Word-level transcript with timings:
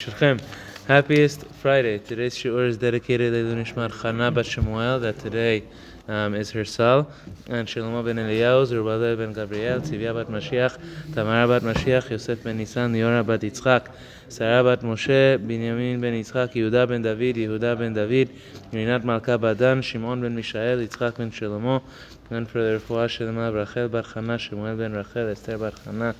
Shechem, 0.00 0.38
happiest 0.86 1.44
Friday. 1.60 1.98
Today's 1.98 2.36
shiur 2.36 2.68
is 2.68 2.78
dedicated 2.78 3.32
to 3.32 3.56
Nishmat 3.56 3.90
Chana 3.90 4.32
Bat 4.32 4.46
Shemuel, 4.46 5.00
that 5.00 5.18
today 5.18 5.64
um, 6.06 6.36
is 6.36 6.52
her 6.52 6.64
sal, 6.64 7.10
and 7.48 7.66
Shlomo 7.66 8.04
ben 8.04 8.14
Eliyahu, 8.14 8.64
Zerubbabel 8.64 9.16
ben 9.16 9.32
Gabriel, 9.32 9.80
Tzivia 9.80 10.14
bat 10.14 10.28
Mashiach, 10.28 10.78
Tamara 11.12 11.48
bat 11.48 11.62
Mashiach, 11.62 12.10
Yosef 12.10 12.44
ben 12.44 12.58
Nisan, 12.58 12.92
Liora 12.92 13.26
bat 13.26 13.40
Yitzchak, 13.40 13.88
Sarah 14.28 14.62
bat 14.62 14.82
Moshe, 14.82 15.36
Binyamin 15.36 16.00
ben 16.00 16.14
Yitzchak, 16.14 16.52
Yehuda 16.52 16.88
ben 16.88 17.02
David, 17.02 17.34
Yehuda 17.34 17.76
ben 17.76 17.92
David, 17.92 18.30
Rinat 18.70 19.02
Malka 19.02 19.36
Badan, 19.36 19.82
Shimon 19.82 20.20
ben 20.20 20.36
Mishael, 20.36 20.78
Yitzchak 20.78 21.16
ben 21.16 21.32
Shlomo, 21.32 21.82
for 22.28 22.62
the 22.62 22.78
refuah 22.78 23.08
shelema, 23.08 23.54
Rachel 23.54 23.88
bar 23.88 24.02
Chana, 24.02 24.38
Shemuel 24.38 24.76
ben 24.76 24.92
Rachel, 24.92 25.28
Esther 25.28 25.56
Chana, 25.56 26.14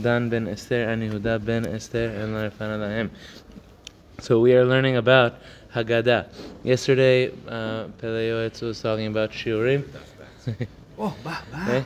Dan 0.00 0.28
ben 0.28 0.48
Esther, 0.48 0.88
and 0.88 1.02
Yehuda 1.02 1.44
ben 1.44 1.66
Esther, 1.66 2.06
and 2.06 2.34
Larefana 2.34 2.78
lahem. 2.80 3.10
So 4.20 4.40
we 4.40 4.54
are 4.54 4.64
learning 4.64 4.96
about 4.96 5.36
Haggadah. 5.72 6.26
Yesterday, 6.64 7.30
uh, 7.46 7.84
Pele 7.98 8.28
Yoetz 8.28 8.62
was 8.62 8.80
talking 8.82 9.06
about 9.06 9.30
Shiurim. 9.30 9.84
Oh, 10.98 11.16
bah, 11.24 11.40
bah. 11.50 11.64
Okay? 11.64 11.84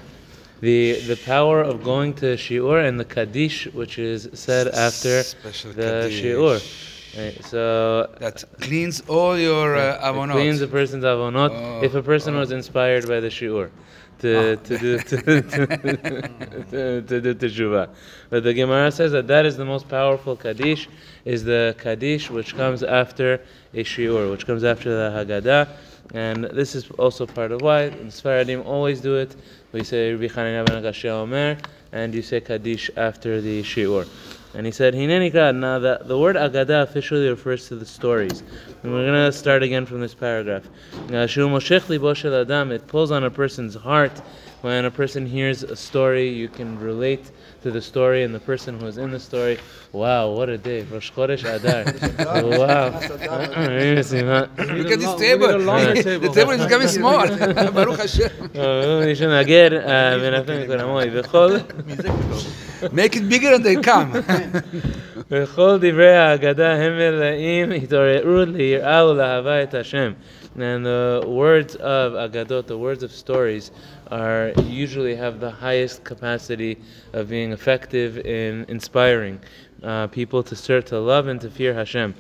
The 0.60 1.00
the 1.06 1.16
power 1.16 1.62
of 1.62 1.84
going 1.84 2.12
to 2.14 2.36
Shiur 2.36 2.86
and 2.86 2.98
the 2.98 3.04
Kaddish, 3.04 3.66
which 3.72 3.98
is 3.98 4.28
said 4.32 4.66
after 4.68 5.22
Special 5.22 5.72
the 5.72 5.82
Kaddish. 5.82 6.22
Shiur. 6.22 6.95
Right, 7.16 7.44
so 7.44 8.10
That 8.18 8.44
cleans 8.60 9.00
all 9.08 9.38
your 9.38 9.76
uh, 9.76 9.98
avonot. 10.02 10.32
cleans 10.32 10.60
a 10.60 10.68
person's 10.68 11.04
avonot 11.04 11.50
Oh, 11.50 11.82
if 11.82 11.94
a 11.94 12.02
person 12.02 12.34
oh. 12.34 12.40
was 12.40 12.50
inspired 12.52 13.08
by 13.08 13.20
the 13.20 13.28
shiur 13.28 13.70
to, 14.18 14.56
to 14.56 14.78
do 14.78 14.98
to, 14.98 15.22
to, 16.70 17.02
to 17.02 17.20
do 17.20 17.34
teshuvah. 17.34 17.88
But 18.30 18.44
the 18.44 18.54
Gemara 18.54 18.90
says 18.90 19.12
that 19.12 19.26
that 19.28 19.46
is 19.46 19.56
the 19.56 19.64
most 19.64 19.88
powerful 19.88 20.36
kaddish, 20.36 20.88
is 21.24 21.44
the 21.44 21.74
kaddish 21.78 22.30
which 22.30 22.56
comes 22.56 22.82
after 22.82 23.40
a 23.74 23.84
shiur, 23.84 24.30
which 24.30 24.46
comes 24.46 24.64
after 24.64 24.90
the 24.90 25.10
Haggadah. 25.16 25.68
And 26.14 26.44
this 26.44 26.74
is 26.74 26.88
also 26.92 27.26
part 27.26 27.50
of 27.52 27.62
why 27.62 27.88
the 27.88 28.04
Sfaradim 28.04 28.64
always 28.64 29.00
do 29.00 29.16
it. 29.16 29.34
We 29.72 29.82
say 29.82 30.12
Rabbi 30.12 30.32
Chanina 30.32 30.64
ben 30.64 30.82
Akashia 30.82 31.10
Omer, 31.10 31.58
and 31.92 32.14
you 32.14 32.22
say 32.22 32.40
kaddish 32.40 32.90
after 32.96 33.40
the 33.40 33.62
shiur. 33.62 34.06
And 34.56 34.64
he 34.64 34.72
said, 34.72 34.94
Hineni 34.94 35.30
kad. 35.30 35.54
Now, 35.54 35.78
the, 35.78 36.00
the 36.02 36.18
word 36.18 36.34
Agada 36.34 36.82
officially 36.82 37.28
refers 37.28 37.68
to 37.68 37.76
the 37.76 37.84
stories. 37.84 38.42
And 38.82 38.90
we're 38.90 39.04
going 39.04 39.26
to 39.26 39.30
start 39.30 39.62
again 39.62 39.84
from 39.84 40.00
this 40.00 40.14
paragraph. 40.14 40.64
It 41.10 42.86
pulls 42.86 43.10
on 43.10 43.24
a 43.24 43.30
person's 43.30 43.74
heart 43.74 44.22
When 44.61 44.85
a 44.85 44.91
person 44.91 45.25
hears 45.25 45.63
a 45.63 45.75
story, 45.75 46.29
you 46.29 46.47
can 46.47 46.79
relate 46.79 47.31
to 47.63 47.71
the 47.71 47.81
story 47.81 48.23
and 48.23 48.33
the 48.33 48.39
person 48.39 48.79
who 48.79 48.85
is 48.85 48.97
in 48.97 49.09
the 49.09 49.19
story. 49.19 49.57
Wow, 49.91 50.29
what 50.31 50.49
a 50.49 50.57
day. 50.57 50.83
Rosh 50.83 51.11
Chodesh 51.11 51.43
Adar. 51.45 51.83
wow. 52.59 52.89
Look 54.77 54.91
at 54.91 54.99
this 54.99 55.15
table. 55.15 55.47
the 55.47 56.31
table 56.33 56.51
is 56.51 56.63
becoming 56.63 56.87
small. 56.87 57.27
Baruch 57.71 57.99
Hashem. 57.99 58.31
יש 59.07 59.21
לנגר 59.21 59.69
מנחם 60.21 60.53
מכל 60.63 60.79
עמוי. 60.79 61.09
וכל 61.13 61.57
Make 62.93 63.15
it 63.15 63.29
bigger 63.29 63.53
and 63.53 63.63
they 63.63 63.75
come. 63.75 64.15
וכל 65.31 65.77
דברי 65.81 66.15
ההגדה 66.15 66.73
הם 66.73 66.97
מלאים 66.97 67.71
התעוררות 67.71 68.47
ליראה 68.47 69.07
ולאהבה 69.09 69.63
את 69.63 69.73
השם. 69.73 70.11
And 70.58 70.86
the 70.86 71.22
words 71.26 71.74
of 71.76 72.12
Agadot, 72.12 72.66
the 72.66 72.78
words 72.78 73.02
of 73.02 73.12
stories, 73.12 73.70
are 74.10 74.52
usually 74.62 75.14
have 75.14 75.38
the 75.38 75.50
highest 75.50 76.04
capacity 76.04 76.78
of 77.12 77.28
being 77.28 77.52
effective 77.52 78.18
in 78.18 78.64
inspiring 78.68 79.40
uh, 79.82 80.06
people 80.06 80.42
to 80.42 80.56
search 80.56 80.86
to 80.86 80.98
love 80.98 81.26
and 81.26 81.40
to 81.42 81.50
fear 81.50 81.74
Hashem. 81.74 82.14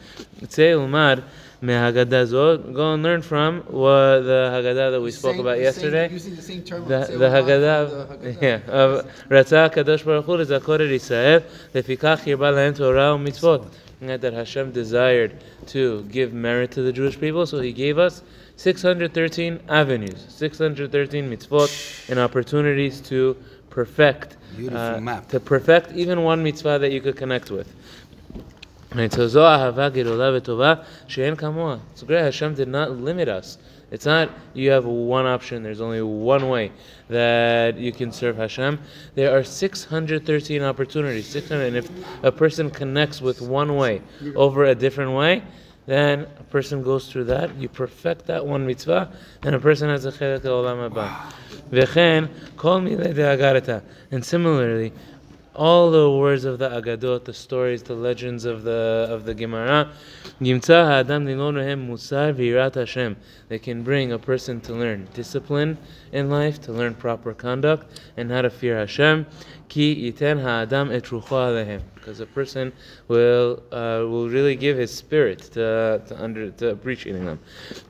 Say 0.48 0.72
Umar, 0.72 1.22
Me'Haggadah 1.62 2.26
Zo, 2.26 2.58
go 2.58 2.92
and 2.92 3.02
learn 3.02 3.22
from 3.22 3.62
what 3.62 4.20
the 4.20 4.50
Haggadah 4.52 4.92
that 4.92 5.00
we 5.00 5.10
the 5.10 5.16
spoke 5.16 5.32
same, 5.32 5.40
about 5.40 5.58
yesterday. 5.58 6.06
Same, 6.06 6.12
using 6.12 6.36
the 6.36 6.42
same 6.42 6.62
term. 6.62 6.86
The, 6.86 7.06
the, 7.10 7.18
the 7.18 7.26
Haggadah, 7.26 8.42
yeah, 8.42 8.70
of 8.70 9.06
Ratzah 9.30 9.72
Kadosh 9.72 10.04
Baruch 10.04 10.26
Hu, 10.26 10.32
Lezakorer 10.32 10.88
Yisrael, 10.88 11.42
Lefikach 11.72 12.24
Yirbal 12.24 12.52
Lahem 12.54 12.76
Torah 12.76 13.16
U'Mitzvot 13.16 13.66
that 14.00 14.32
Hashem 14.32 14.72
desired 14.72 15.42
to 15.68 16.02
give 16.04 16.32
merit 16.32 16.70
to 16.72 16.82
the 16.82 16.92
Jewish 16.92 17.18
people, 17.18 17.46
so 17.46 17.60
He 17.60 17.72
gave 17.72 17.98
us 17.98 18.22
613 18.56 19.60
avenues, 19.68 20.24
613 20.28 21.30
mitzvot, 21.30 22.08
and 22.10 22.18
opportunities 22.18 23.00
to 23.02 23.36
perfect, 23.70 24.36
uh, 24.74 25.20
to 25.28 25.40
perfect 25.40 25.92
even 25.92 26.22
one 26.22 26.42
mitzvah 26.42 26.78
that 26.78 26.92
you 26.92 27.00
could 27.00 27.16
connect 27.16 27.50
with. 27.50 27.72
It's 31.92 32.02
great. 32.02 32.22
Hashem 32.22 32.54
did 32.54 32.68
not 32.68 32.92
limit 32.92 33.28
us 33.28 33.58
it's 33.90 34.04
not 34.04 34.30
you 34.52 34.70
have 34.70 34.84
one 34.84 35.26
option, 35.26 35.62
there's 35.62 35.80
only 35.80 36.02
one 36.02 36.48
way 36.48 36.72
that 37.08 37.78
you 37.78 37.92
can 37.92 38.10
serve 38.10 38.36
Hashem. 38.36 38.80
There 39.14 39.36
are 39.36 39.44
613 39.44 40.62
opportunities, 40.62 41.28
600, 41.28 41.66
and 41.66 41.76
if 41.76 41.90
a 42.24 42.32
person 42.32 42.68
connects 42.70 43.20
with 43.20 43.40
one 43.40 43.76
way 43.76 44.02
over 44.34 44.64
a 44.64 44.74
different 44.74 45.12
way, 45.12 45.42
then 45.86 46.26
a 46.40 46.42
person 46.44 46.82
goes 46.82 47.10
through 47.10 47.24
that, 47.24 47.54
you 47.56 47.68
perfect 47.68 48.26
that 48.26 48.44
one 48.44 48.66
mitzvah, 48.66 49.12
and 49.42 49.54
a 49.54 49.60
person 49.60 49.88
has 49.88 50.04
a 50.04 50.10
chelak 50.10 50.40
olam 50.40 50.90
call 52.56 52.80
me 52.80 52.96
kol 52.96 53.04
mi 53.06 53.80
And 54.10 54.24
similarly, 54.24 54.92
all 55.56 55.90
the 55.90 56.10
words 56.10 56.44
of 56.44 56.58
the 56.58 56.68
Agadot, 56.68 57.24
the 57.24 57.32
stories, 57.32 57.82
the 57.82 57.94
legends 57.94 58.44
of 58.44 58.62
the 58.62 59.08
of 59.10 59.24
the 59.24 59.34
Gemara, 59.34 59.90
musar. 60.40 61.06
They 63.48 63.58
can 63.58 63.82
bring 63.82 64.12
a 64.12 64.18
person 64.18 64.60
to 64.62 64.74
learn 64.74 65.08
discipline 65.14 65.78
in 66.12 66.30
life, 66.30 66.60
to 66.62 66.72
learn 66.72 66.94
proper 66.94 67.32
conduct, 67.34 68.00
and 68.16 68.30
how 68.30 68.42
to 68.42 68.50
fear 68.50 68.78
Hashem. 68.78 69.26
Ki 69.68 70.12
yiten 70.12 70.40
ha'adam 70.40 70.92
et 70.92 71.04
rucho. 71.04 71.82
Because 71.94 72.20
a 72.20 72.26
person 72.26 72.72
will 73.08 73.62
uh, 73.72 74.04
will 74.06 74.28
really 74.28 74.54
give 74.54 74.76
his 74.76 74.92
spirit 74.92 75.40
to 75.54 76.02
to, 76.06 76.22
under, 76.22 76.50
to 76.52 76.70
appreciating 76.70 77.24
them. 77.24 77.40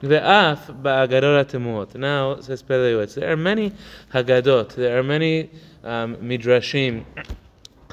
Ve'af 0.01 0.83
ba'agadot. 0.83 1.95
Now 1.97 2.41
says 2.41 2.63
Pele 2.63 2.93
Yoetz, 2.93 3.15
there 3.15 3.31
are 3.31 3.37
many 3.37 3.73
Haggadot, 4.13 4.75
there 4.75 4.99
are 4.99 5.03
many 5.03 5.51
um, 5.85 6.17
midrashim 6.17 7.05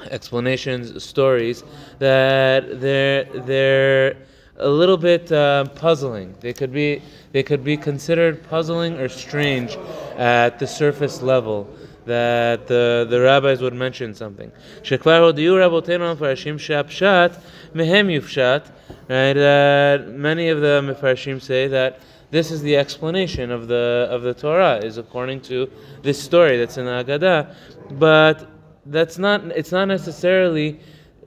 explanations, 0.09 1.03
stories 1.03 1.63
that 1.99 2.79
they're 2.81 3.25
they're 3.25 4.17
a 4.57 4.69
little 4.69 4.97
bit 4.97 5.31
uh, 5.31 5.65
puzzling. 5.75 6.35
They 6.39 6.53
could 6.53 6.71
be 6.71 7.01
they 7.31 7.43
could 7.43 7.63
be 7.63 7.77
considered 7.77 8.43
puzzling 8.49 8.99
or 8.99 9.09
strange 9.09 9.77
at 10.17 10.59
the 10.59 10.67
surface 10.67 11.21
level. 11.21 11.67
That 12.05 12.65
the, 12.65 13.05
the 13.07 13.21
rabbis 13.21 13.61
would 13.61 13.75
mention 13.75 14.15
something. 14.15 14.51
שכבר 14.83 15.17
הודיעו 15.17 15.55
רבותינו 15.55 16.05
המפרשים 16.09 16.59
שהפשט 16.59 17.31
מהם 17.75 18.09
יופשט. 18.09 18.69
Right? 19.09 19.33
That 19.33 20.07
many 20.07 20.49
of 20.49 20.61
the 20.61 20.81
מפרשים 20.81 21.39
say 21.39 21.67
that 21.67 21.99
this 22.31 22.51
is 22.51 22.61
the 22.61 22.77
explanation 22.77 23.51
of 23.51 23.67
the 23.67 24.07
of 24.09 24.23
the 24.23 24.33
Torah 24.33 24.77
is 24.83 24.97
according 24.97 25.41
to 25.41 25.69
this 26.01 26.21
story 26.21 26.57
that's 26.57 26.77
in 26.77 26.85
the 26.85 27.03
Haggadah, 27.03 27.53
but 27.99 28.47
that's 28.86 29.18
not 29.18 29.44
it's 29.46 29.72
not 29.72 29.86
necessarily 29.86 30.80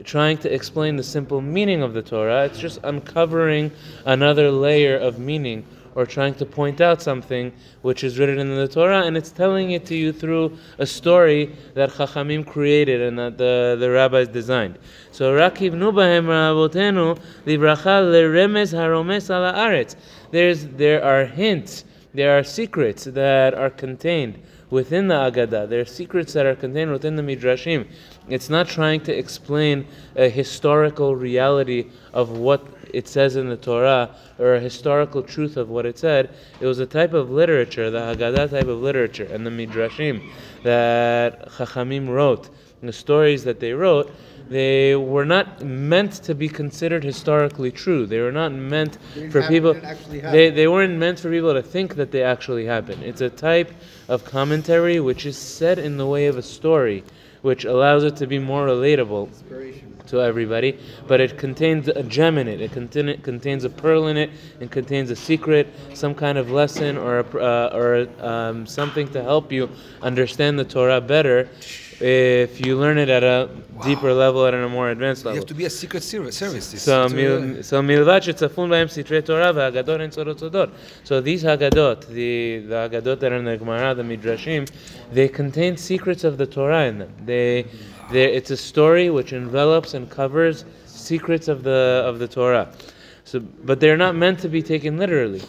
trying 0.04 0.38
to 0.38 0.54
explain 0.54 0.96
the 0.96 1.04
simple 1.04 1.42
meaning 1.42 1.82
of 1.82 1.94
the 1.94 2.02
Torah. 2.02 2.46
It's 2.46 2.60
just 2.60 2.80
uncovering 2.84 3.72
another 4.06 4.52
layer 4.52 4.98
of 4.98 5.20
meaning 5.20 5.66
or 5.96 6.06
trying 6.06 6.36
to 6.36 6.46
point 6.46 6.80
out 6.80 7.02
something 7.02 7.52
which 7.82 8.04
is 8.04 8.20
written 8.20 8.38
in 8.38 8.56
the 8.56 8.68
Torah 8.68 9.02
and 9.02 9.18
it's 9.18 9.32
telling 9.32 9.72
it 9.72 9.84
to 9.88 9.96
you 9.96 10.14
through 10.14 10.56
a 10.78 10.86
story 10.86 11.56
that 11.74 11.90
Chachamim 11.90 12.46
created 12.46 13.02
and 13.02 13.18
that 13.18 13.40
the, 13.40 13.76
the 13.80 13.90
rabbis 13.90 14.28
designed. 14.28 14.78
So 15.12 15.34
Rakivnu 15.34 15.92
bahem 15.92 16.26
rabotenu 16.26 17.20
libracha 17.48 18.06
leremes 18.12 18.72
haromes 18.72 19.32
ala 19.32 19.54
aretz. 19.54 19.96
There's 20.30 20.68
there 20.68 21.04
are 21.04 21.26
hints, 21.26 21.86
there 22.14 22.38
are 22.38 22.44
secrets 22.44 23.06
that 23.06 23.56
are 23.56 23.72
contained 23.72 24.40
within 24.70 25.08
the 25.08 25.16
Agadah. 25.16 25.70
There 25.70 25.82
are 25.82 25.86
secrets 25.86 26.34
that 26.34 26.46
are 26.46 26.56
contained 26.56 26.92
within 26.92 27.16
the 27.16 27.24
Midrashim. 27.24 27.88
It's 28.28 28.50
not 28.50 28.68
trying 28.68 29.02
to 29.02 29.18
explain 29.18 29.88
a 30.16 30.30
historical 30.30 31.16
reality 31.16 31.88
of 32.14 32.32
what 32.32 32.66
it 32.94 33.08
says 33.08 33.36
in 33.36 33.50
the 33.50 33.58
Torah 33.58 34.16
or 34.40 34.56
a 34.56 34.60
historical 34.60 35.24
truth 35.24 35.58
of 35.58 35.70
what 35.70 35.86
it 35.86 35.98
said. 35.98 36.34
It 36.60 36.66
was 36.66 36.80
a 36.80 36.86
type 36.86 37.14
of 37.14 37.30
literature, 37.30 37.90
the 37.90 38.00
Haggadah 38.00 38.50
type 38.50 38.68
of 38.68 38.82
literature, 38.82 39.26
and 39.26 39.46
the 39.46 39.52
Midrashim 39.52 40.30
that 40.64 41.50
Chachamim 41.50 42.10
wrote, 42.10 42.50
the 42.82 42.94
stories 42.94 43.44
that 43.44 43.60
they 43.60 43.74
wrote. 43.74 44.12
They 44.50 44.96
were 44.96 45.26
not 45.26 45.62
meant 45.62 46.14
to 46.24 46.34
be 46.34 46.48
considered 46.48 47.04
historically 47.04 47.70
true. 47.70 48.06
They 48.06 48.22
were 48.22 48.32
not 48.32 48.54
meant 48.54 48.98
for 49.30 49.42
people. 49.44 49.74
They, 50.10 50.50
they 50.52 50.70
weren't 50.70 50.98
meant 50.98 51.20
for 51.20 51.30
people 51.30 51.54
to 51.54 51.62
think 51.62 51.96
that 51.96 52.12
they 52.12 52.24
actually 52.24 52.66
happened. 52.66 53.04
It's 53.04 53.20
a 53.20 53.30
type 53.30 53.74
of 54.08 54.24
commentary 54.26 55.00
which 55.00 55.26
is 55.26 55.38
said 55.38 55.80
in 55.80 55.98
the 55.98 56.06
way 56.06 56.28
of 56.28 56.38
a 56.38 56.42
story, 56.42 57.04
which 57.42 57.66
allows 57.66 58.04
it 58.04 58.16
to 58.18 58.28
be 58.28 58.40
more 58.40 58.68
relatable 58.68 59.30
to 60.08 60.22
everybody, 60.22 60.78
but 61.06 61.20
it 61.20 61.38
contains 61.38 61.88
a 61.88 62.04
gem 62.04 62.38
in 62.38 62.48
it. 62.48 62.62
It 62.62 62.72
contain, 62.72 63.22
contains 63.22 63.64
a 63.64 63.70
pearl 63.70 64.08
in 64.08 64.18
it. 64.18 64.30
It 64.60 64.72
contains 64.72 65.12
a 65.12 65.16
secret, 65.16 65.68
some 65.94 66.16
kind 66.16 66.38
of 66.38 66.50
lesson, 66.50 66.98
or 66.98 67.20
a, 67.20 67.24
uh, 67.24 67.70
or 67.74 68.26
um, 68.26 68.66
something 68.66 69.08
to 69.10 69.22
help 69.22 69.52
you 69.52 69.70
understand 70.02 70.58
the 70.58 70.66
Torah 70.66 71.02
better 71.02 71.50
if 72.00 72.64
you 72.66 72.78
learn 72.78 72.98
it 72.98 73.10
at 73.10 73.24
a 73.24 73.50
wow. 73.74 73.84
deeper 73.84 74.14
level, 74.14 74.46
at 74.46 74.54
a 74.54 74.70
more 74.70 74.90
advanced 74.90 75.26
level. 75.26 75.36
You 75.36 75.42
have 75.42 75.48
to 75.48 75.54
be 75.54 75.66
a 75.66 75.70
secret 75.70 76.04
service. 76.04 76.38
so, 76.38 77.10
mil, 77.10 77.64
so 77.64 77.82
milvad 77.82 78.22
shetzafun 78.22 78.70
b'hem 78.70 78.90
sitre 78.90 79.22
Torah 79.22 80.72
So 81.04 81.22
these 81.22 81.44
Haggadot, 81.44 82.08
the, 82.08 82.60
the 82.60 82.76
Haggadot 82.76 83.20
that 83.20 83.32
are 83.32 83.36
in 83.36 83.46
the 83.46 83.58
Gemara, 83.58 83.96
the 83.96 84.04
Midrashim, 84.04 84.70
they 85.12 85.28
contain 85.28 85.76
secrets 85.78 86.24
of 86.24 86.38
the 86.38 86.46
Torah 86.46 86.86
in 86.86 87.00
them. 87.00 87.14
They, 87.26 87.66
it's 88.12 88.52
a 88.52 88.58
story 88.58 89.10
which 89.10 89.34
envelops 89.34 89.94
and 89.94 90.10
covers 90.10 90.66
secrets 90.86 91.48
of 91.48 91.64
the, 91.64 92.04
of 92.06 92.20
the 92.20 92.28
Torah. 92.28 92.72
So, 93.24 93.40
but 93.40 93.80
they're 93.80 93.98
not 93.98 94.16
meant 94.16 94.40
to 94.40 94.50
be 94.50 94.62
taken 94.62 94.98
literally. 94.98 95.42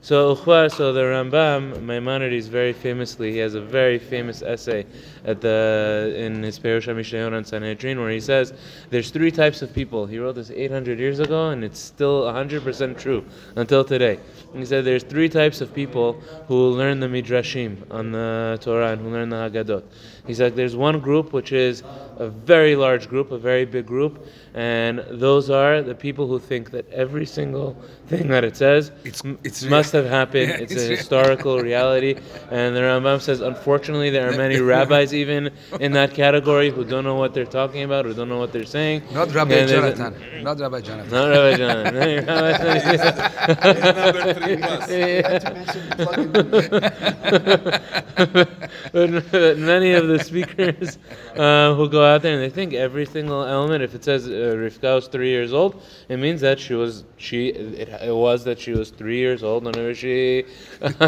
So, 0.00 0.36
Uchva, 0.36 0.72
so 0.72 0.92
the 0.92 1.00
Rambam, 1.00 1.82
Maimonides, 1.82 2.46
very 2.46 2.72
famously, 2.72 3.32
he 3.32 3.38
has 3.38 3.54
a 3.54 3.60
very 3.60 3.98
famous 3.98 4.40
essay 4.42 4.86
at 5.24 5.40
the 5.40 6.14
in 6.16 6.42
his 6.42 6.58
Perush 6.58 6.86
HaMishnayot 6.86 7.36
on 7.36 7.44
Sanhedrin, 7.44 7.98
where 8.00 8.10
he 8.10 8.20
says 8.20 8.52
there's 8.90 9.10
three 9.10 9.32
types 9.32 9.62
of 9.62 9.72
people. 9.72 10.06
He 10.06 10.18
wrote 10.18 10.36
this 10.36 10.50
800 10.50 11.00
years 11.00 11.18
ago, 11.18 11.50
and 11.50 11.64
it's 11.64 11.80
still 11.80 12.22
100% 12.22 12.96
true 12.96 13.24
until 13.56 13.84
today. 13.84 14.20
He 14.54 14.64
said 14.64 14.84
there's 14.84 15.02
three 15.02 15.28
types 15.28 15.60
of 15.60 15.74
people 15.74 16.12
who 16.46 16.68
learn 16.68 17.00
the 17.00 17.08
Midrashim 17.08 17.82
on 17.90 18.12
the 18.12 18.58
Torah 18.60 18.92
and 18.92 19.00
who 19.00 19.08
learn 19.08 19.28
the 19.28 19.36
Haggadot. 19.36 19.82
He's 20.26 20.40
like, 20.40 20.54
there's 20.54 20.76
one 20.76 21.00
group 21.00 21.32
which 21.32 21.52
is 21.52 21.82
a 22.16 22.28
very 22.28 22.74
large 22.74 23.08
group, 23.08 23.30
a 23.30 23.38
very 23.38 23.64
big 23.64 23.86
group, 23.86 24.26
and 24.54 25.04
those 25.10 25.50
are 25.50 25.82
the 25.82 25.94
people 25.94 26.26
who 26.26 26.38
think 26.38 26.70
that 26.70 26.88
every 26.90 27.26
single 27.26 27.76
thing 28.08 28.28
that 28.28 28.44
it 28.44 28.56
says 28.56 28.90
It's- 29.04 29.22
it's 29.44 29.62
must 29.64 29.92
have 29.92 30.06
happened. 30.06 30.48
Yeah, 30.50 30.56
it's, 30.64 30.72
it's 30.72 30.82
a 30.82 30.88
real. 30.88 30.96
historical 30.96 31.58
reality. 31.60 32.16
And 32.50 32.74
the 32.76 32.80
Rambam 32.80 33.20
says, 33.20 33.40
unfortunately, 33.40 34.10
there 34.10 34.28
are 34.32 34.36
many 34.44 34.60
rabbis 34.60 35.12
even 35.14 35.50
in 35.80 35.92
that 35.92 36.14
category 36.14 36.70
who 36.70 36.84
don't 36.84 37.04
know 37.04 37.14
what 37.16 37.34
they're 37.34 37.44
talking 37.60 37.82
about, 37.82 38.04
who 38.04 38.14
don't 38.14 38.28
know 38.28 38.38
what 38.38 38.52
they're 38.52 38.64
saying. 38.64 39.02
Not 39.12 39.32
Rabbi 39.34 39.54
And 39.54 39.68
Jonathan. 39.70 40.14
Not 40.42 40.58
Rabbi 40.60 40.80
Jonathan. 40.80 41.10
Not 41.12 41.28
Rabbi 41.28 41.56
Jonathan. 41.56 42.26
Number 42.26 42.52
three 44.34 44.56
plus. 44.56 44.88
but, 48.92 49.58
many 49.58 49.92
of 49.92 50.08
the 50.08 50.18
speakers 50.22 50.98
uh, 51.36 51.74
who 51.74 51.88
go 51.88 52.04
out 52.04 52.22
there 52.22 52.34
and 52.34 52.42
they 52.42 52.50
think 52.50 52.74
every 52.74 53.06
single 53.06 53.44
element, 53.44 53.82
if 53.82 53.94
it 53.94 54.04
says 54.04 54.26
uh, 54.26 54.30
Rivka 54.30 54.94
was 54.94 55.08
three 55.08 55.30
years 55.30 55.52
old, 55.52 55.82
it 56.08 56.18
means 56.18 56.40
that 56.40 56.58
she 56.60 56.74
was 56.74 57.04
she. 57.16 57.48
It, 57.48 57.88
it 58.02 58.14
was 58.14 58.44
that 58.44 58.60
she 58.60 58.72
was 58.72 58.90
three 58.90 59.18
years 59.18 59.42
old 59.42 59.64
whenever 59.64 59.94
she. 59.94 60.44
and, 60.80 60.98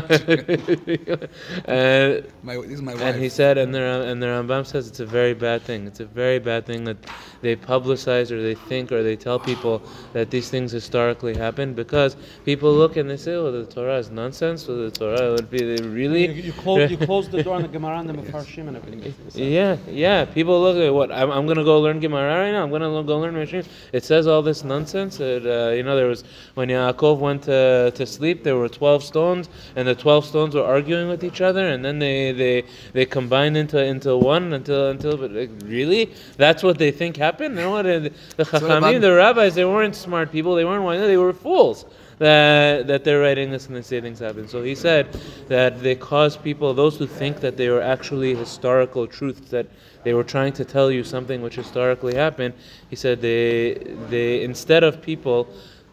My, 2.43 2.56
this 2.56 2.73
is 2.73 2.82
my 2.82 2.94
wife. 2.94 3.02
and 3.02 3.23
he 3.23 3.29
said, 3.29 3.58
and 3.58 3.75
the 3.75 3.81
Ram- 3.81 4.02
and 4.02 4.23
the 4.23 4.26
Rambam 4.26 4.67
says 4.67 4.88
it's 4.88 5.00
a 5.00 5.06
very 5.06 5.35
bad 5.35 5.62
thing. 5.62 5.87
It's 5.87 6.00
a 6.00 6.06
very 6.06 6.38
bad 6.38 6.67
thing 6.67 6.85
that 6.85 6.96
they 7.40 7.56
publicize 7.56 8.31
or 8.31 8.43
they 8.43 8.55
think 8.55 8.90
or 8.93 9.02
they 9.02 9.17
tell 9.17 9.38
people 9.38 9.82
that 10.12 10.31
these 10.31 10.50
things 10.50 10.73
historically 10.73 11.37
happened 11.37 11.76
because 11.76 12.17
people 12.44 12.73
look 12.73 12.96
and 12.96 13.08
they 13.08 13.17
say, 13.17 13.37
well, 13.37 13.52
the 13.52 13.67
Torah 13.67 13.99
is 13.99 14.11
nonsense." 14.11 14.67
Well, 14.67 14.79
the 14.79 14.91
Torah 14.91 15.32
would 15.32 15.50
be 15.50 15.76
they 15.76 15.82
really. 15.82 16.26
You, 16.26 16.43
you, 16.43 16.52
close, 16.52 16.91
you 16.91 16.96
close 16.96 17.29
the 17.29 17.43
door 17.43 17.56
on 17.56 17.62
the 17.62 17.69
Gemara 17.69 17.99
and 17.99 18.08
the 18.08 18.14
Mefarshim 18.14 18.69
and 18.69 18.76
everything. 18.76 19.14
Yeah, 19.34 19.76
yeah. 19.88 20.25
People 20.25 20.61
look 20.61 20.76
at 20.76 20.93
what 20.93 21.12
I'm, 21.12 21.31
I'm 21.31 21.46
gonna 21.46 21.64
go 21.64 21.81
learn 21.81 22.00
Gemara 22.00 22.44
right 22.44 22.52
now. 22.52 22.62
I'm 22.62 22.70
gonna 22.70 23.02
go 23.02 23.19
learn 23.19 23.34
Mishrim. 23.34 23.67
It 23.93 24.05
says 24.05 24.26
all 24.26 24.43
this 24.43 24.64
nonsense. 24.64 25.20
It, 25.20 25.46
uh, 25.46 25.70
you 25.70 25.82
know, 25.82 25.96
there 25.96 26.06
was 26.06 26.25
when 26.55 26.69
Yaakov 26.79 27.19
went 27.19 27.43
to, 27.45 27.93
to 27.95 28.07
sleep, 28.07 28.45
there 28.45 28.57
were 28.57 28.69
twelve 28.69 29.03
stones, 29.03 29.49
and 29.77 29.87
the 29.87 29.95
twelve 29.95 30.25
stones 30.25 30.55
were 30.55 30.65
arguing 30.65 31.09
with 31.09 31.23
each 31.25 31.41
other, 31.41 31.69
and 31.69 31.85
then 31.85 31.99
they 31.99 32.33
they, 32.33 32.65
they 32.93 33.07
combined 33.07 33.57
into 33.57 33.83
into 33.83 34.17
one 34.17 34.53
until 34.53 34.91
until. 34.91 35.17
But 35.17 35.33
like, 35.33 35.51
really, 35.65 36.13
that's 36.37 36.63
what 36.63 36.79
they 36.79 36.91
think 36.91 37.17
happened. 37.17 37.57
You 37.57 37.63
know 37.63 37.71
what? 37.71 37.83
The, 37.83 38.13
the 38.37 38.45
Chachamim, 38.45 39.01
the 39.01 39.15
rabbis, 39.15 39.55
they 39.55 39.65
weren't 39.65 39.97
smart 39.97 40.33
people. 40.33 40.55
They 40.55 40.65
weren't 40.65 40.85
wise. 40.85 41.01
They 41.01 41.17
were 41.17 41.33
fools 41.33 41.85
that 42.19 42.87
that 42.87 43.05
they're 43.05 43.21
writing 43.21 43.51
this 43.51 43.67
and 43.67 43.77
they 43.77 43.83
say 43.83 44.01
things 44.01 44.19
happen. 44.19 44.49
So 44.49 44.63
he 44.63 44.75
said 44.75 45.13
that 45.49 45.81
they 45.83 45.95
cause 45.95 46.37
people, 46.37 46.75
those 46.75 46.97
who 46.97 47.07
think 47.07 47.41
that 47.41 47.57
they 47.57 47.69
were 47.69 47.83
actually 47.83 48.35
historical 48.35 49.07
truths, 49.07 49.51
that 49.51 49.67
they 50.05 50.15
were 50.15 50.25
trying 50.25 50.53
to 50.55 50.65
tell 50.65 50.91
you 50.91 51.05
something 51.05 51.43
which 51.43 51.57
historically 51.57 52.15
happened. 52.15 52.55
He 52.91 52.97
said 52.97 53.21
they 53.21 53.75
they 54.09 54.43
instead 54.43 54.85
of 54.85 55.01
people. 55.01 55.49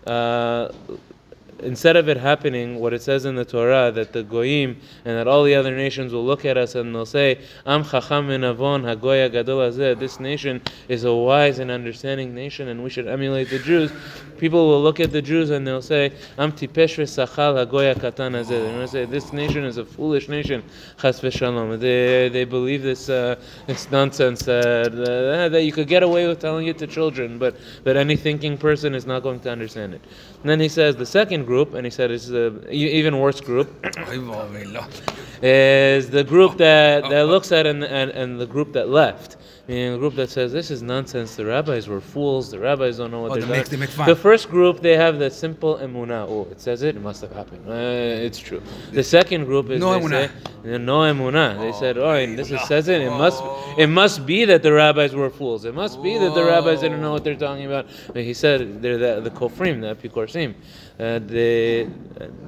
Uh, 0.06 0.70
Instead 1.66 1.96
of 1.96 2.08
it 2.08 2.18
happening, 2.18 2.80
what 2.80 2.94
it 2.94 3.02
says 3.02 3.26
in 3.26 3.36
the 3.36 3.44
Torah 3.44 3.92
that 3.92 4.14
the 4.14 4.24
goyim 4.24 4.78
and 5.04 5.18
that 5.18 5.28
all 5.28 5.44
the 5.44 5.56
other 5.56 5.76
nations 5.76 6.14
will 6.14 6.24
look 6.24 6.46
at 6.46 6.58
us 6.58 6.76
and 6.76 6.94
they'll 6.94 7.06
say, 7.06 7.40
"Am 7.66 7.84
chacham 7.84 8.28
minavon 8.28 8.84
hagoya 8.84 9.32
gadol 9.32 9.58
hazeh." 9.60 9.98
This 9.98 10.20
nation 10.20 10.62
is 10.88 11.04
a 11.04 11.14
wise 11.14 11.60
and 11.60 11.72
understanding 11.72 12.36
nation, 12.36 12.68
and 12.68 12.84
we 12.84 12.90
should 12.90 13.08
emulate 13.08 13.50
the 13.50 13.60
Jews. 13.60 13.92
People 14.38 14.68
will 14.68 14.82
look 14.82 15.00
at 15.00 15.12
the 15.12 15.22
Jews 15.22 15.50
and 15.50 15.66
they'll 15.66 15.82
say, 15.82 16.12
"Am 16.38 16.52
tipesh 16.52 16.98
v'sachal 16.98 17.66
hagoya 17.66 17.96
katan 17.96 18.34
hazeh." 18.34 18.50
They're 18.50 18.72
going 18.72 18.82
to 18.82 18.88
say, 18.88 19.06
"This 19.06 19.34
nation 19.34 19.64
is 19.64 19.78
a 19.78 19.86
foolish 19.86 20.30
nation." 20.30 20.64
Chas 21.02 21.20
v'shalom. 21.20 21.80
They 21.80 22.30
they 22.30 22.46
believe 22.46 22.84
this 22.84 23.10
uh, 23.10 23.36
this 23.66 23.90
nonsense 23.92 24.48
uh, 24.48 25.50
that 25.52 25.64
you 25.64 25.72
could 25.72 25.88
get 25.88 26.04
away 26.04 26.28
with 26.28 26.40
telling 26.40 26.68
it 26.68 26.78
to 26.78 26.88
children, 26.88 27.40
but 27.40 27.56
but 27.84 27.98
any 27.98 28.16
thinking 28.16 28.58
person 28.58 28.94
is 28.94 29.06
not 29.06 29.24
going 29.24 29.40
to 29.40 29.50
understand 29.50 29.94
it. 29.94 30.02
And 30.42 30.50
then 30.50 30.60
he 30.60 30.70
says 30.70 30.96
the 30.96 31.06
second 31.06 31.46
group, 31.46 31.55
group, 31.56 31.74
and 31.76 31.86
he 31.86 31.92
said 31.98 32.12
it's 32.12 32.28
the 32.28 32.48
even 32.72 33.14
worse 33.20 33.42
group. 33.50 33.68
is 35.42 36.10
the 36.10 36.24
group 36.24 36.52
oh. 36.54 36.66
that, 36.66 37.02
that 37.04 37.26
oh. 37.28 37.34
looks 37.34 37.52
at 37.52 37.66
and, 37.66 37.84
and, 37.84 38.12
and 38.12 38.40
the 38.40 38.50
group 38.56 38.74
that 38.74 38.90
left. 38.90 39.38
Meaning 39.68 39.94
the 39.94 39.98
group 39.98 40.16
that 40.16 40.30
says 40.30 40.52
this 40.52 40.70
is 40.70 40.82
nonsense. 40.84 41.36
The 41.36 41.46
rabbis 41.46 41.88
were 41.88 42.02
fools. 42.02 42.52
The 42.52 42.60
rabbis 42.60 42.98
don't 42.98 43.10
know 43.10 43.22
what 43.22 43.32
oh, 43.32 43.36
they're 43.36 43.42
they 43.42 43.48
doing. 43.48 43.80
Make, 43.80 43.96
they 43.96 44.04
make 44.04 44.08
the 44.16 44.22
first 44.28 44.50
group 44.50 44.82
they 44.82 44.96
have 45.06 45.18
the 45.18 45.32
simple 45.32 45.78
emunah. 45.78 46.28
Oh, 46.30 46.48
it 46.52 46.60
says 46.62 46.84
it. 46.84 46.96
It 46.96 47.02
must 47.02 47.22
have 47.22 47.34
happened. 47.40 47.64
Uh, 47.68 48.28
it's 48.28 48.38
true. 48.38 48.62
The 48.92 49.04
second 49.04 49.46
group 49.46 49.70
is 49.72 49.80
no, 49.80 49.94
they 49.94 50.06
emunah. 50.06 50.28
say 50.28 50.52
no 50.66 51.02
emunah. 51.02 51.60
They 51.60 51.72
said, 51.72 51.98
oh, 51.98 52.12
and 52.12 52.38
this 52.38 52.52
is, 52.52 52.62
says 52.62 52.88
it. 52.88 53.02
It 53.02 53.12
must 53.12 53.44
it 53.78 53.88
must 53.88 54.26
be 54.26 54.46
that 54.46 54.64
the 54.64 54.74
rabbis 54.74 55.14
were 55.14 55.30
fools. 55.30 55.66
It 55.66 55.76
must 55.76 56.02
be 56.02 56.18
that 56.18 56.34
the 56.34 56.44
rabbis 56.44 56.82
didn't 56.82 57.02
know 57.02 57.12
what 57.12 57.24
they're 57.24 57.36
talking 57.36 57.66
about. 57.66 57.88
But 58.08 58.24
he 58.24 58.34
said 58.34 58.82
they're 58.82 58.98
the, 58.98 59.22
the 59.22 59.30
kofrim, 59.30 59.82
the 59.82 59.96
epikorsim. 59.96 60.56
Uh, 60.98 61.20
they 61.20 61.90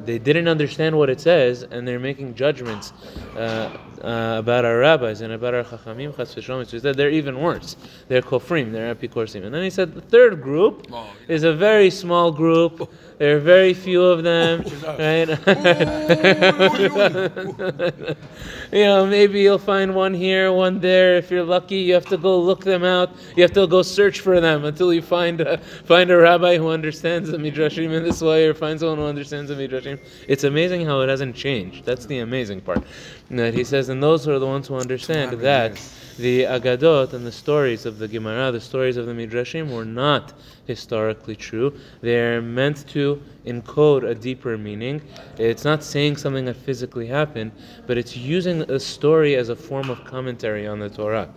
they 0.06 0.18
didn't 0.18 0.48
understand 0.48 0.98
what 0.98 1.10
it 1.10 1.20
says, 1.20 1.64
and 1.64 1.88
they're 1.88 2.00
making 2.00 2.34
judgments 2.34 2.94
uh, 3.36 3.78
uh, 4.02 4.36
about 4.40 4.64
our 4.64 4.80
rabbis 4.80 5.22
and 5.22 5.34
about 5.34 5.54
our 5.54 5.64
chachamim. 5.64 6.16
Chas. 6.16 6.32
So 6.32 6.64
he 6.64 6.80
said 6.80 6.96
they're 6.96 7.10
even 7.10 7.40
worse. 7.40 7.76
They're 8.08 8.22
kofrim. 8.22 8.72
They're 8.72 8.96
epikorsim. 8.96 9.44
And 9.44 9.54
then 9.54 9.64
he 9.64 9.70
said 9.70 9.94
the 9.94 10.02
third 10.02 10.42
group 10.42 10.88
Oh, 10.92 11.08
is 11.28 11.44
a 11.44 11.54
very 11.54 11.90
small 11.90 12.32
group. 12.32 12.90
There 13.18 13.36
are 13.36 13.40
very 13.40 13.74
few 13.74 14.04
of 14.04 14.24
them, 14.24 14.62
right? 14.98 15.28
you 18.72 18.84
know, 18.84 19.06
maybe 19.06 19.42
you'll 19.42 19.58
find 19.58 19.94
one 19.94 20.14
here, 20.14 20.52
one 20.52 20.80
there. 20.80 21.18
If 21.18 21.30
you're 21.32 21.44
lucky, 21.44 21.78
you 21.78 21.94
have 21.94 22.06
to 22.08 22.18
go 22.18 22.40
look 22.40 22.64
them 22.64 22.84
out. 22.84 23.12
You 23.36 23.44
have 23.44 23.54
to 23.54 23.68
go 23.68 23.82
search 23.82 24.22
for 24.22 24.40
them 24.40 24.66
until 24.66 24.94
you 24.94 25.02
find 25.02 25.42
a, 25.42 25.58
find 25.58 26.10
a 26.12 26.18
rabbi 26.18 26.58
who 26.58 26.70
understands 26.70 27.30
the 27.30 27.38
midrashim 27.38 27.92
in 27.92 28.04
this 28.04 28.22
way, 28.22 28.48
or 28.48 28.54
find 28.54 28.80
someone 28.80 28.98
who 28.98 29.06
understands 29.06 29.50
the 29.50 29.56
midrashim. 29.56 30.00
It's 30.28 30.44
amazing 30.44 30.86
how 30.86 31.02
it 31.02 31.10
hasn't 31.10 31.36
changed. 31.36 31.86
That's 31.86 32.06
the 32.06 32.20
amazing 32.20 32.62
part. 32.62 32.84
That 33.30 33.54
he 33.54 33.64
says, 33.64 33.90
and 33.90 34.02
those 34.02 34.28
are 34.28 34.40
the 34.40 34.48
ones 34.48 34.68
who 34.68 34.76
understand 34.76 35.40
that 35.42 35.80
the 36.18 36.44
Agadot 36.44 37.14
and 37.14 37.26
the 37.26 37.32
stories 37.32 37.86
of 37.86 38.00
the 38.00 38.08
Gemara, 38.08 38.52
the 38.52 38.62
stories 38.62 38.98
of 38.98 39.06
the 39.06 39.14
Midrashim, 39.14 39.72
were 39.72 39.86
not 39.86 40.34
historically 40.68 41.36
true. 41.36 41.74
They're 42.02 42.42
meant 42.42 42.88
to 42.90 43.22
encode 43.46 44.04
a 44.08 44.14
deeper 44.14 44.58
meaning. 44.58 45.02
It's 45.38 45.64
not 45.64 45.84
saying 45.84 46.18
something 46.18 46.46
that 46.46 46.58
physically 46.58 47.08
happened, 47.08 47.52
but 47.88 47.98
it's 47.98 48.16
using 48.16 48.70
a 48.70 48.80
story 48.80 49.36
as 49.36 49.50
a 49.50 49.56
form 49.56 49.90
of 49.90 50.04
commentary 50.04 50.68
on 50.68 50.80
the 50.80 50.90
Torah. 50.90 51.30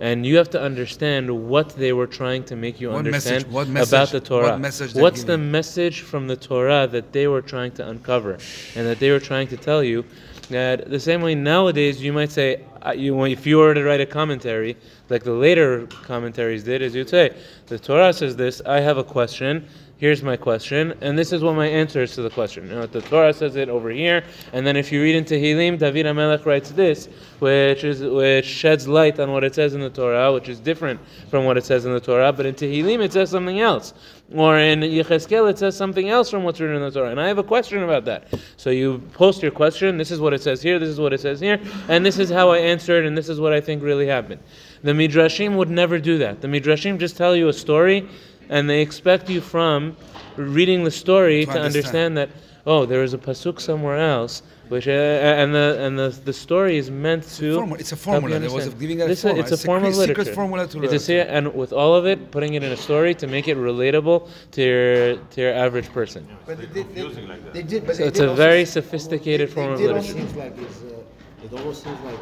And 0.00 0.24
you 0.26 0.36
have 0.36 0.50
to 0.50 0.60
understand 0.60 1.30
what 1.48 1.70
they 1.70 1.92
were 1.92 2.06
trying 2.06 2.44
to 2.44 2.56
make 2.56 2.80
you 2.80 2.88
What 2.90 2.98
understand 2.98 3.44
message- 3.52 3.52
what 3.52 3.88
about 3.88 4.10
the 4.10 4.20
Torah. 4.20 4.50
what 4.50 4.60
message 4.60 4.94
What's 4.94 5.24
the 5.24 5.38
message 5.38 6.00
from 6.02 6.28
the 6.28 6.36
Torah 6.36 6.86
that 6.86 7.12
they 7.12 7.26
were 7.26 7.42
trying 7.42 7.72
to 7.72 7.88
uncover 7.88 8.38
and 8.76 8.86
that 8.86 8.98
they 9.00 9.10
were 9.10 9.20
trying 9.20 9.48
to 9.48 9.56
tell 9.56 9.82
you 9.82 10.04
that 10.50 10.88
the 10.90 11.00
same 11.00 11.22
way 11.22 11.34
nowadays 11.34 12.02
you 12.02 12.12
might 12.12 12.30
say, 12.30 12.62
uh, 12.84 12.92
you, 12.92 13.24
if 13.24 13.46
you 13.46 13.58
were 13.58 13.74
to 13.74 13.82
write 13.82 14.00
a 14.00 14.06
commentary, 14.06 14.76
like 15.08 15.24
the 15.24 15.32
later 15.32 15.86
commentaries 16.04 16.64
did, 16.64 16.82
is 16.82 16.94
you'd 16.94 17.08
say, 17.08 17.36
the 17.66 17.78
Torah 17.78 18.12
says 18.12 18.36
this, 18.36 18.62
I 18.64 18.80
have 18.80 18.98
a 18.98 19.04
question, 19.04 19.68
here's 19.98 20.22
my 20.22 20.36
question, 20.36 20.94
and 21.00 21.18
this 21.18 21.32
is 21.32 21.42
what 21.42 21.54
my 21.54 21.66
answer 21.66 22.02
is 22.02 22.14
to 22.14 22.22
the 22.22 22.30
question. 22.30 22.68
You 22.68 22.74
know, 22.74 22.86
the 22.86 23.00
Torah 23.00 23.32
says 23.32 23.56
it 23.56 23.68
over 23.68 23.90
here, 23.90 24.24
and 24.52 24.66
then 24.66 24.76
if 24.76 24.92
you 24.92 25.02
read 25.02 25.16
in 25.16 25.24
Tehillim, 25.24 25.78
David 25.78 26.06
HaMelech 26.06 26.44
writes 26.44 26.70
this, 26.70 27.08
which 27.38 27.84
is 27.84 28.02
which 28.02 28.44
sheds 28.44 28.86
light 28.86 29.18
on 29.20 29.32
what 29.32 29.44
it 29.44 29.54
says 29.54 29.74
in 29.74 29.80
the 29.80 29.90
Torah, 29.90 30.32
which 30.32 30.48
is 30.48 30.60
different 30.60 31.00
from 31.30 31.44
what 31.44 31.56
it 31.56 31.64
says 31.64 31.84
in 31.84 31.92
the 31.92 32.00
Torah, 32.00 32.32
but 32.32 32.46
in 32.46 32.54
Tehillim 32.54 33.02
it 33.02 33.12
says 33.12 33.30
something 33.30 33.60
else. 33.60 33.94
Or 34.34 34.58
in 34.58 34.80
Yecheskel 34.80 35.48
it 35.48 35.58
says 35.58 35.76
something 35.76 36.08
else 36.08 36.30
from 36.30 36.42
what's 36.42 36.58
written 36.58 36.76
in 36.76 36.82
the 36.82 36.90
Torah. 36.90 37.10
And 37.10 37.20
I 37.20 37.28
have 37.28 37.38
a 37.38 37.44
question 37.44 37.82
about 37.84 38.04
that. 38.06 38.26
So 38.56 38.70
you 38.70 38.98
post 39.12 39.40
your 39.40 39.52
question, 39.52 39.96
this 39.96 40.10
is 40.10 40.18
what 40.20 40.34
it 40.34 40.42
says 40.42 40.60
here, 40.60 40.78
this 40.78 40.88
is 40.88 40.98
what 40.98 41.12
it 41.12 41.20
says 41.20 41.38
here, 41.38 41.60
and 41.88 42.04
this 42.04 42.18
is 42.18 42.28
how 42.28 42.50
I 42.50 42.58
answered, 42.58 43.06
and 43.06 43.16
this 43.16 43.28
is 43.28 43.38
what 43.38 43.52
I 43.52 43.60
think 43.60 43.82
really 43.82 44.06
happened. 44.06 44.40
The 44.82 44.92
Midrashim 44.92 45.56
would 45.56 45.70
never 45.70 45.98
do 45.98 46.18
that. 46.18 46.40
The 46.40 46.48
Midrashim 46.48 46.98
just 46.98 47.16
tell 47.16 47.36
you 47.36 47.48
a 47.48 47.52
story, 47.52 48.08
and 48.48 48.68
they 48.70 48.80
expect 48.82 49.28
you 49.30 49.40
from 49.40 49.96
reading 50.36 50.84
the 50.84 50.90
story 50.90 51.44
To 51.44 51.52
to, 51.52 51.58
understand. 51.60 51.66
understand 51.66 52.16
that 52.18 52.30
oh 52.66 52.84
there 52.86 53.02
is 53.02 53.14
a 53.14 53.18
pasuk 53.18 53.60
somewhere 53.60 53.98
else 53.98 54.42
which 54.68 54.88
uh, 54.88 54.90
and 55.42 55.54
the 55.54 55.66
and 55.84 55.96
the, 55.96 56.08
the 56.24 56.32
story 56.32 56.76
is 56.76 56.90
meant 56.90 57.22
to 57.38 57.54
formula. 57.54 57.78
It's 57.78 57.92
a 57.92 57.94
help 57.94 58.02
formula. 58.04 58.34
you 58.34 58.40
There 58.40 58.50
was 58.50 58.66
a- 58.66 58.70
understand. 58.70 58.80
giving 58.80 59.02
a 59.02 59.06
This 59.06 59.18
is- 59.18 59.22
formula. 59.22 59.42
it's 59.42 59.50
a 59.52 59.54
It's 59.54 59.62
a 59.62 59.66
form 59.66 59.84
of 59.84 59.94
secret- 59.94 60.08
secret 60.08 60.18
literature 60.18 60.34
formula 60.34 60.66
to 60.66 60.94
it's 60.96 61.08
a 61.08 61.20
and 61.36 61.44
with 61.54 61.72
all 61.72 61.94
of 61.94 62.04
it 62.12 62.18
putting 62.32 62.54
it 62.54 62.62
in 62.64 62.72
a 62.72 62.76
story 62.88 63.14
to 63.22 63.26
make 63.28 63.46
it 63.52 63.56
relatable 63.56 64.18
to 64.54 64.60
your 64.70 65.16
to 65.32 65.36
your 65.44 65.54
average 65.64 65.88
person 65.98 66.22
But 66.46 66.58
they, 66.74 66.82
they, 66.82 67.04
they 67.56 67.62
did, 67.72 67.86
but 67.86 67.94
so 67.96 68.02
they 68.02 68.08
it's 68.10 68.18
did 68.20 68.28
a 68.28 68.34
very 68.34 68.64
sophisticated 68.64 69.48
they- 69.48 69.54
form 69.56 69.70
of 69.72 69.78
they 69.78 69.86
did 69.86 69.94
literature 69.94 70.18
seems 70.18 70.34
like 70.42 70.54
it's, 70.66 70.78
uh, 70.82 71.44
it 71.44 71.50
almost 71.58 71.78
seems 71.84 72.00
like 72.08 72.18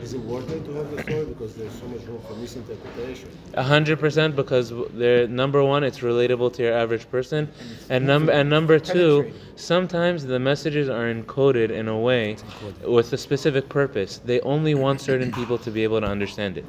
is 0.00 0.14
it 0.14 0.20
worth 0.20 0.50
it 0.50 0.64
to 0.64 0.72
have 0.74 0.90
the 0.90 1.02
story 1.02 1.24
because 1.26 1.54
there's 1.54 1.78
so 1.78 1.86
much 1.86 2.02
room 2.06 2.20
for 2.26 2.34
misinterpretation. 2.34 3.28
A 3.54 3.62
hundred 3.62 3.98
percent 3.98 4.36
because 4.36 4.72
they're 4.92 5.26
number 5.28 5.62
one, 5.62 5.84
it's 5.84 6.00
relatable 6.00 6.52
to 6.54 6.62
your 6.62 6.74
average 6.74 7.10
person, 7.10 7.50
and 7.88 8.06
number 8.06 8.32
and 8.32 8.50
number 8.50 8.78
two, 8.78 9.32
sometimes 9.56 10.24
the 10.24 10.38
messages 10.38 10.88
are 10.88 11.12
encoded 11.12 11.70
in 11.70 11.88
a 11.88 11.98
way 11.98 12.36
with 12.84 13.12
a 13.12 13.18
specific 13.18 13.68
purpose. 13.68 14.18
They 14.18 14.40
only 14.40 14.74
want 14.74 15.00
certain 15.00 15.32
people 15.32 15.58
to 15.58 15.70
be 15.70 15.82
able 15.84 16.00
to 16.00 16.06
understand 16.06 16.58
it. 16.58 16.66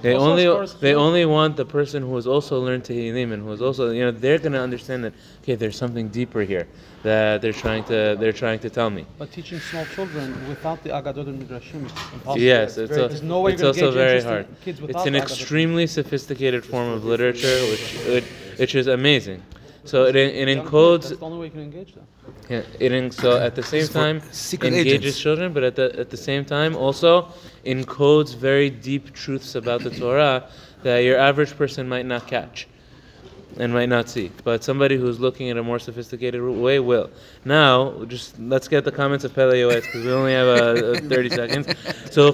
They 0.00 0.14
Also, 0.14 0.30
only 0.30 0.46
as 0.46 0.52
far 0.54 0.62
as 0.62 0.74
they 0.74 0.92
food- 0.92 0.98
only 1.06 1.24
want 1.26 1.56
the 1.56 1.64
person 1.64 2.02
who 2.02 2.14
has 2.16 2.26
also 2.26 2.60
learned 2.60 2.84
Tehillim 2.84 3.32
and 3.32 3.42
who 3.42 3.52
is 3.52 3.60
also 3.60 3.90
you 3.90 4.04
know 4.04 4.12
they're 4.12 4.38
gonna 4.38 4.60
understand 4.62 5.02
that 5.04 5.12
okay 5.42 5.56
there's 5.56 5.76
something 5.76 6.06
deeper 6.08 6.42
here 6.42 6.66
that 7.02 7.42
they're 7.42 7.52
trying 7.52 7.82
to 7.84 8.16
they're 8.20 8.32
trying 8.44 8.60
to 8.60 8.70
tell 8.70 8.90
me. 8.90 9.04
But 9.18 9.32
teaching 9.32 9.58
small 9.60 9.84
children 9.96 10.26
without 10.48 10.82
the 10.84 10.90
Agadot 10.90 11.26
and 11.30 11.42
Midrashim 11.42 11.84
is 11.86 11.92
impossible. 12.14 12.38
Yes, 12.38 12.78
it's, 12.78 12.88
very- 12.90 13.02
al- 13.02 13.08
there's 13.08 13.22
no 13.22 13.40
way 13.40 13.52
it's 13.54 13.62
also 13.62 13.90
very 13.90 14.22
hard. 14.22 14.46
Kids 14.64 14.80
It's 14.86 15.06
an 15.06 15.16
extremely 15.16 15.86
sophisticated 15.86 16.64
form 16.64 16.88
of 16.96 17.04
literature, 17.04 17.58
which 17.70 17.86
which, 18.14 18.24
which 18.60 18.74
is 18.76 18.86
amazing. 18.86 19.42
So 19.88 20.04
it, 20.04 20.16
it 20.16 20.48
encodes. 20.48 21.08
That's 21.08 21.20
the 21.20 21.26
only 21.26 21.38
way 21.38 21.44
you 21.46 21.50
can 21.50 21.62
engage 21.62 21.94
them. 21.94 22.06
Yeah, 22.50 22.62
it 22.78 22.92
en- 22.92 23.10
so 23.10 23.38
at 23.38 23.54
the 23.54 23.62
same 23.62 23.88
time 23.88 24.20
secret 24.32 24.74
engages 24.74 24.92
agents. 24.94 25.18
children, 25.18 25.52
but 25.54 25.62
at 25.64 25.76
the 25.76 25.98
at 25.98 26.10
the 26.10 26.16
same 26.16 26.44
time 26.44 26.76
also 26.76 27.28
encodes 27.64 28.34
very 28.36 28.68
deep 28.68 29.14
truths 29.14 29.54
about 29.54 29.80
the 29.82 29.90
Torah 29.90 30.44
that 30.82 30.98
your 30.98 31.18
average 31.18 31.56
person 31.56 31.88
might 31.88 32.06
not 32.06 32.26
catch 32.26 32.68
and 33.58 33.72
might 33.72 33.88
not 33.88 34.08
see. 34.08 34.30
But 34.44 34.62
somebody 34.64 34.96
who's 34.96 35.18
looking 35.18 35.50
at 35.50 35.56
a 35.56 35.62
more 35.62 35.78
sophisticated 35.78 36.40
way 36.42 36.78
will. 36.78 37.10
Now, 37.44 38.04
just 38.04 38.38
let's 38.38 38.68
get 38.68 38.84
the 38.84 38.92
comments 38.92 39.24
of 39.24 39.34
Pele 39.34 39.60
Yoetz 39.60 39.82
because 39.82 40.04
we 40.04 40.12
only 40.12 40.32
have 40.32 40.48
uh, 40.48 41.00
30 41.00 41.28
seconds. 41.30 41.66
So, 42.10 42.32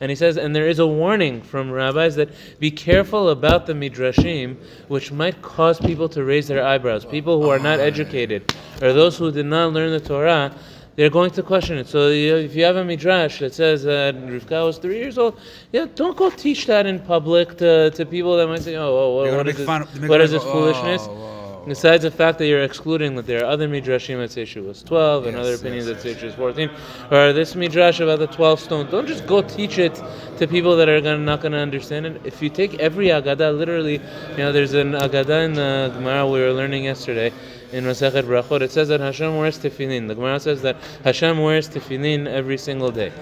and 0.00 0.10
he 0.10 0.14
says, 0.14 0.36
and 0.36 0.54
there 0.54 0.68
is 0.68 0.78
a 0.78 0.86
warning 0.86 1.42
from 1.42 1.70
rabbis 1.70 2.14
that 2.16 2.28
be 2.60 2.70
careful 2.70 3.30
about 3.30 3.66
the 3.66 3.72
midrashim, 3.72 4.56
which 4.86 5.10
might 5.10 5.42
cause 5.42 5.80
people 5.80 6.08
to 6.10 6.22
raise 6.24 6.46
their 6.46 6.64
eyebrows. 6.64 7.04
People 7.04 7.42
who 7.42 7.48
are 7.48 7.58
not 7.58 7.80
oh, 7.80 7.82
educated, 7.82 8.54
or 8.80 8.92
those 8.92 9.18
who 9.18 9.32
did 9.32 9.46
not 9.46 9.72
learn 9.72 9.90
the 9.90 10.00
Torah, 10.00 10.54
they're 10.98 11.08
going 11.08 11.30
to 11.30 11.44
question 11.44 11.78
it. 11.78 11.86
So 11.86 12.08
you 12.08 12.34
if 12.34 12.56
you 12.56 12.64
have 12.64 12.74
a 12.74 12.84
midrash 12.84 13.38
that 13.38 13.54
says 13.54 13.84
that 13.84 14.16
Rivka 14.16 14.66
was 14.66 14.78
three 14.78 14.98
years 14.98 15.16
old, 15.16 15.38
yeah, 15.70 15.86
don't 15.94 16.16
go 16.16 16.28
teach 16.28 16.66
that 16.66 16.86
in 16.86 16.98
public 16.98 17.56
to, 17.58 17.90
to 17.92 18.04
people 18.04 18.36
that 18.36 18.48
might 18.48 18.62
say, 18.62 18.74
oh, 18.74 18.82
oh, 18.82 19.20
oh 19.20 19.36
what, 19.36 19.46
gonna 19.46 19.50
is 19.50 19.56
this, 19.58 19.68
of- 19.68 20.08
what 20.08 20.20
is 20.20 20.32
this 20.32 20.42
go, 20.42 20.52
foolishness? 20.52 21.06
"Oh, 21.06 21.14
wow." 21.14 21.64
Besides 21.68 22.02
the 22.02 22.10
fact 22.10 22.38
that 22.38 22.46
you're 22.46 22.64
excluding 22.64 23.14
that 23.14 23.26
there 23.26 23.44
are 23.44 23.46
other 23.46 23.68
midrashim 23.68 24.16
that 24.18 24.32
say 24.32 24.44
she 24.44 24.58
was 24.58 24.82
12 24.82 25.26
and 25.26 25.36
Yes, 25.36 25.40
other 25.46 25.54
opinions 25.54 25.86
yes. 25.86 26.02
that 26.02 26.02
say 26.02 26.18
she 26.18 26.26
was 26.26 26.34
14, 26.34 26.70
or 27.12 27.32
this 27.32 27.54
midrash 27.54 28.00
about 28.00 28.18
the 28.18 28.26
12 28.26 28.58
stones, 28.58 28.90
don't 28.90 29.06
just 29.06 29.26
go 29.26 29.42
teach 29.42 29.78
it 29.78 30.00
to 30.38 30.48
people 30.48 30.76
that 30.76 30.88
are 30.88 31.00
gonna, 31.00 31.18
not 31.18 31.42
going 31.42 31.52
to 31.52 31.58
understand 31.58 32.06
it. 32.06 32.20
If 32.24 32.42
you 32.42 32.48
take 32.48 32.74
every 32.80 33.08
agada 33.08 33.56
literally, 33.56 34.00
you 34.30 34.38
know, 34.38 34.50
there's 34.50 34.72
an 34.72 34.92
agada 34.92 35.44
in 35.44 35.52
the 35.52 35.92
Gemara 35.94 36.26
we 36.26 36.40
were 36.40 36.52
learning 36.52 36.84
yesterday 36.84 37.32
in 37.72 37.84
Masechet 37.84 38.24
Brachot. 38.24 38.62
It 38.62 38.70
says 38.70 38.88
that 38.88 39.00
Hashem 39.00 39.36
wears 39.36 39.58
tefillin. 39.58 40.08
The 40.08 40.14
Gemara 40.14 40.40
says 40.40 40.62
that 40.62 40.76
Hashem 41.04 41.38
wears 41.38 41.68
tefillin 41.68 42.26
every 42.26 42.58
single 42.58 42.90
day. 42.90 43.12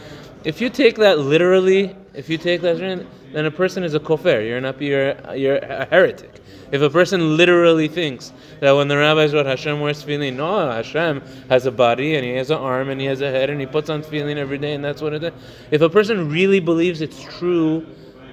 If 0.44 0.60
you 0.60 0.70
take 0.70 0.96
that 0.96 1.18
literally, 1.18 1.96
if 2.14 2.28
you 2.28 2.38
take 2.38 2.60
that, 2.60 2.78
then 2.78 3.46
a 3.46 3.50
person 3.50 3.82
is 3.82 3.94
a 3.94 4.00
kofar. 4.00 4.46
You're 4.46 4.60
not 4.60 4.80
you're 4.80 5.14
you're 5.34 5.56
a 5.58 5.86
heretic. 5.86 6.40
If 6.72 6.82
a 6.82 6.90
person 6.90 7.36
literally 7.36 7.86
thinks 7.88 8.32
that 8.60 8.72
when 8.72 8.88
the 8.88 8.96
rabbis 8.96 9.32
wrote 9.32 9.46
Hashem 9.46 9.80
wears 9.80 10.04
tefillin, 10.04 10.34
no, 10.36 10.70
Hashem 10.70 11.22
has 11.48 11.66
a 11.66 11.72
body 11.72 12.14
and 12.16 12.24
he 12.24 12.32
has 12.34 12.50
an 12.50 12.58
arm 12.58 12.88
and 12.90 13.00
he 13.00 13.06
has 13.06 13.20
a 13.20 13.30
head 13.30 13.50
and 13.50 13.60
he 13.60 13.66
puts 13.66 13.88
on 13.90 14.02
tefillin 14.02 14.36
every 14.36 14.58
day 14.58 14.74
and 14.74 14.84
that's 14.84 15.02
what 15.02 15.12
it 15.12 15.22
is. 15.24 15.32
If 15.70 15.80
a 15.80 15.88
person 15.90 16.30
really 16.30 16.60
believes 16.60 17.00
it's 17.00 17.20
true, 17.22 17.84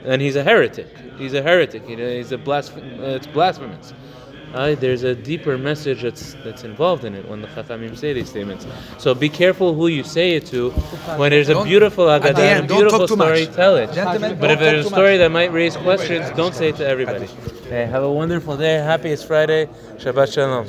then 0.03 0.20
he's 0.20 0.36
a 0.36 0.43
heretic. 0.43 0.88
He's 1.17 1.34
a 1.34 1.41
heretic. 1.41 1.88
He- 1.88 1.96
He's 1.96 2.32
a 2.32 2.38
blasph- 2.38 2.77
It's 3.01 3.27
blasphemous. 3.27 3.93
Uh, 4.54 4.76
there's 4.76 5.04
a 5.04 5.16
deeper 5.16 5.58
message 5.58 6.04
that's 6.04 6.36
that's 6.44 6.64
involved 6.64 7.06
in 7.06 7.16
it 7.16 7.28
when 7.28 7.42
the 7.42 7.48
Chachamim 7.48 7.98
say 7.98 8.14
these 8.14 8.30
statements. 8.30 8.68
So 9.00 9.16
be 9.16 9.30
careful 9.30 9.74
who 9.74 9.88
you 9.88 10.04
say 10.04 10.36
it 10.36 10.46
to. 10.48 10.70
When 11.18 11.32
there's 11.32 11.50
a 11.50 11.64
beautiful 11.64 12.10
at 12.10 12.22
Agadah 12.22 12.40
and 12.40 12.66
a 12.66 12.68
beautiful 12.68 13.00
talk 13.00 13.08
too 13.10 13.16
much. 13.16 13.40
story, 13.42 13.56
tell 13.56 13.76
it. 13.78 13.92
Gentlemen, 13.94 14.38
but 14.40 14.52
if 14.52 14.60
don't 14.60 14.66
there's 14.66 14.86
a 14.86 14.90
story 14.90 15.18
that 15.18 15.32
might 15.32 15.52
raise 15.52 15.76
questions, 15.76 16.30
don't 16.38 16.54
say 16.54 16.70
it 16.70 16.76
to 16.78 16.88
everybody. 16.88 17.28
Hey, 17.70 17.86
have 17.88 18.04
a 18.04 18.12
wonderful 18.12 18.56
day. 18.56 18.76
Happy 18.76 19.10
it's 19.10 19.24
Friday. 19.24 19.68
Shabbat 19.98 20.32
Shalom. 20.34 20.62